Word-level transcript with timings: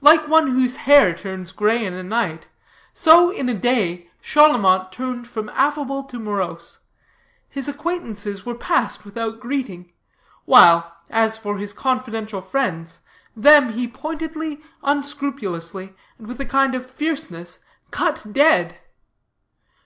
Like 0.00 0.26
one 0.26 0.46
whose 0.46 0.76
hair 0.76 1.12
turns 1.12 1.52
gray 1.52 1.84
in 1.84 1.92
a 1.92 2.02
night, 2.02 2.48
so 2.94 3.28
in 3.30 3.46
a 3.50 3.54
day 3.54 4.08
Charlemont 4.22 4.90
turned 4.90 5.28
from 5.28 5.50
affable 5.50 6.02
to 6.04 6.18
morose. 6.18 6.78
His 7.50 7.68
acquaintances 7.68 8.46
were 8.46 8.54
passed 8.54 9.04
without 9.04 9.38
greeting; 9.38 9.92
while, 10.46 10.96
as 11.10 11.36
for 11.36 11.58
his 11.58 11.74
confidential 11.74 12.40
friends, 12.40 13.00
them 13.36 13.72
he 13.74 13.86
pointedly, 13.86 14.62
unscrupulously, 14.82 15.94
and 16.18 16.26
with 16.26 16.40
a 16.40 16.46
kind 16.46 16.74
of 16.74 16.90
fierceness, 16.90 17.58
cut 17.90 18.24
dead. 18.32 18.78